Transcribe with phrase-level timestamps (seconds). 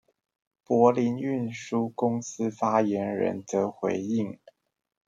[0.63, 4.39] 柏林運輸公司發言人則回應：